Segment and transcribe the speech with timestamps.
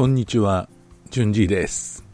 [0.00, 0.66] こんにちは、
[1.10, 2.06] じゅんじです。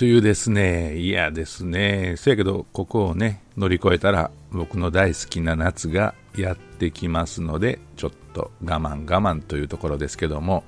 [0.00, 0.98] 梅雨ですね。
[0.98, 2.14] 嫌ですね。
[2.16, 10.62] せやけど、ここをね、乗り越えたら、僕の大好きな夏がやってきますので、ちょっと我慢我慢というところですけども、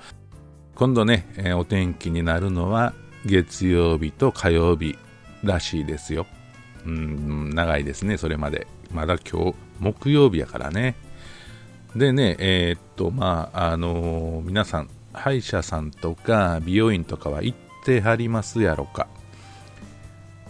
[0.75, 4.99] 今度ね、えーお天気になるのは、月曜日と火曜日
[5.45, 6.27] らしいですよ。
[6.85, 8.67] うん、長いですね、それまで。
[8.93, 10.97] まだ今日、木曜日やからね。
[11.95, 19.07] でね、えーっと、まあ、あのー皆さん、歯医者さんとか美容院とかは行ってはりますやろか。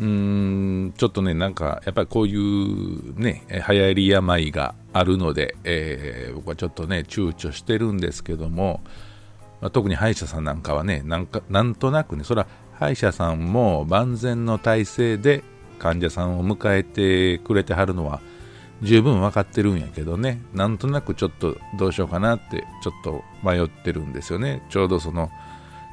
[0.00, 8.80] うーん、ちょっとね、なんか、やっぱりこういうね、え流行り病があるので、えー僕はちょっとね、躊躇してるんですけども、
[9.60, 15.44] まあ特に歯医者さんなんかはね、なんか、なんとなくね、それは歯医者さんも万全の体制で
[15.78, 18.20] 患者さんを迎えてくれてはるのは、
[18.84, 24.62] 十分分かってるんやけどね、なんとなくちょっとどうしようかなって、ちょっと迷ってるんですよね。
[24.70, 25.30] ちょうどその、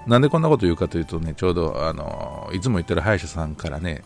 [0.08, 4.04] なんでこんなこと言うかというとね、ちょうど、あの、いつも言ってる歯医者さんからね、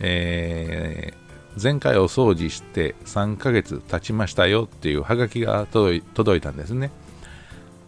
[0.00, 1.24] えー
[1.60, 6.90] 前回お掃除して3ヶ月経ちましたよっていうハガキが届い届いたんですね。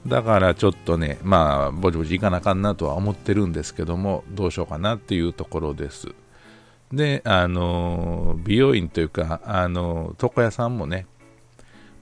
[0.07, 6.15] だからちょっとね、まあ、ぼちぼち行かなあかんなとは思ってるんですけども、どうしようかなっていうところです。
[6.93, 11.07] で、あの、美容院というか、あの、床屋さんもね、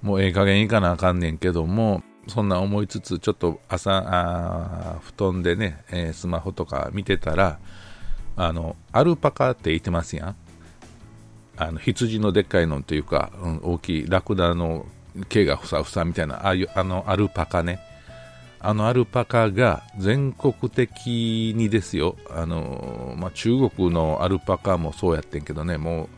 [0.03, 7.59] もうええ加減行かなあかんねんけども、そんな思いつつ、ちょっと朝、布団でね、えースマホとか見てたら、
[8.37, 10.37] あの、アルパカって言ってますやん。
[11.57, 14.87] あの羊のでっかいのっていうか、うん大きいラクダの
[15.29, 17.79] 毛がふさふさみたいな、ああいうあのアルパカね。
[18.67, 26.09] あのアルパカが全国的にですよ、あのまあ、中国のアルパカもそうやってんけどね、もう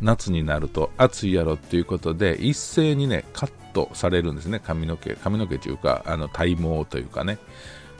[0.00, 7.38] 夏になると暑いやろっていうことで、一斉にね、カットされるんですね、髪の毛、髪の毛というか、あの体毛というかね。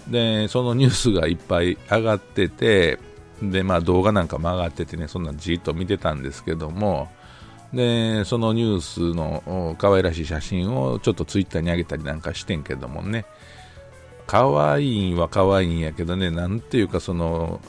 [0.06, 3.00] で、そのニュースがいっぱい上がってて、
[3.42, 7.08] で、まあ動画なんかも上がっててね、そんなじっと見てたんですけども、
[7.72, 13.26] で、そのニュースの可愛らしい写真をちょっとツイッターに上げたりなんかしてんけどもね、
[14.28, 17.60] 可愛いんは可愛いんやけどね、なんていうかその、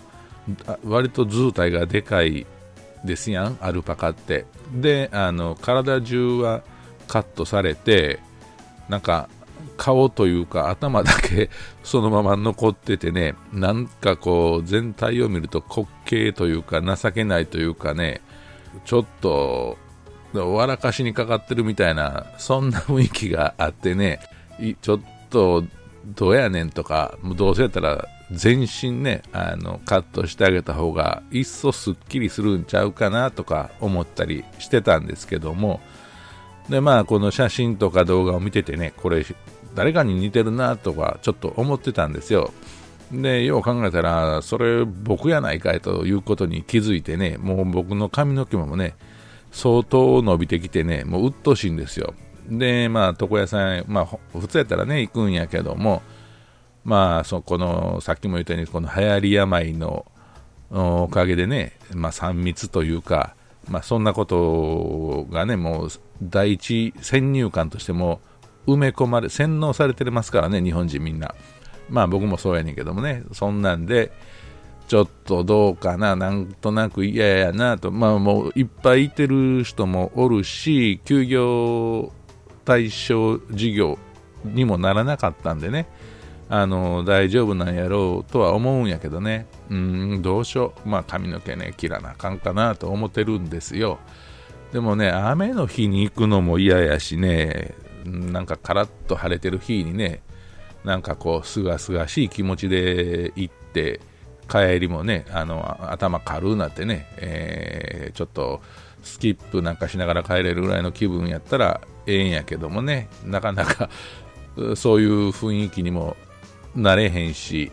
[0.84, 2.46] 割と図体がでかい
[3.06, 4.46] ですやん、アルパカって。
[4.74, 6.62] で、あの、体中は
[7.08, 8.20] カットされて、
[8.90, 9.30] なんか、
[9.78, 11.50] 顔というか頭だけ
[11.84, 18.22] そのまま残っててね、なんかこう全体を見ると滑稽というか情けないというかね、
[18.84, 19.78] ちょっと
[20.34, 24.20] 笑かしにかかってるみたいな、そんな雰囲気があってね、
[24.82, 25.00] ちょっ
[25.30, 25.64] と
[26.06, 35.82] どうやねんとか、もうどうせやったら全身ね、あのカットしてあげた方がいっそすっきりするんちゃうかなとか思ったりしてたんですけども、
[36.70, 39.26] でまあこの写真とか動画を見ててねこれ
[39.76, 42.54] 誰かに似てるなとかちょっと思ってたんですよ。
[43.12, 48.96] でよう考えたらそれ僕やないかいということに気づいてねもう僕の髪の毛もね
[49.52, 52.14] 相当伸びてきてねもう鬱陶しいんですよ。
[52.50, 54.06] でまあ床屋さんまあ
[54.38, 56.02] 普通やったらね行くんやけども
[56.84, 60.06] まあそこのさっきも言ったようにこの流行り病の
[60.72, 63.36] おかげでね、まあ、3密というか、
[63.68, 65.90] まあ、そんなことがね、もう
[66.22, 68.22] 第一先入観としても
[68.68, 71.34] 埋め込まれ、洗脳されてますからね、日本人みんな。
[71.90, 74.12] まあ僕もそうやねんけどもね、そんなんで、
[74.88, 82.12] ちょっとどうかな、なんとなく嫌やなと、まあもういっぱいいてる人もおるし、休業
[82.70, 83.98] 対象事業
[84.46, 85.88] にもならなかったんでね、
[86.50, 93.98] あの大丈夫なんやろうとは思うんやけどね、うん、どうしよう、まあ髪の毛ね、切らなあかんかなと思ってるんですよ。
[94.72, 97.74] でもね、雨の日に行くのも嫌やしね、
[98.06, 100.22] なんかカラッと晴れてる日にね、
[100.84, 104.00] なんかこう、すがすがしい気持ちで行って、
[104.48, 108.62] 帰りもね、あの頭軽うなってね、えーちょっと
[109.02, 113.90] スキップなんかしながら帰れるぐらいの気分やったらええんやけどもね、なかなか
[114.76, 116.18] そういう雰囲気にも
[116.76, 117.72] なれへんし、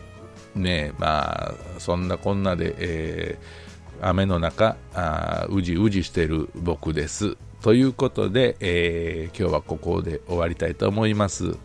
[0.55, 3.67] ねまあ、そんなこんなで、えー
[3.99, 7.35] 雨の中あうじうじしてる僕です。
[7.63, 11.55] ということで、えー今日はここで終わりたいと思います。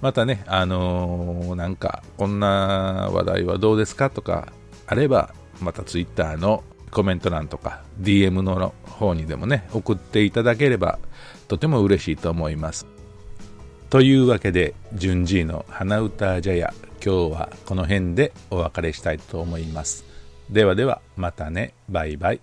[0.00, 4.52] またね、あのーなんか、こんな話題はどうですかとか
[4.88, 10.98] あれば、また Twitter のコメント欄とか DM の方にでもね、送っていただければ
[11.48, 12.86] とても嬉しいと思います。
[13.90, 16.74] というわけで、順次の花歌茶屋、
[17.04, 20.04] 今日はこの辺でお別れしたいと思います。
[20.50, 22.40] ではでは、またね、バイバイ。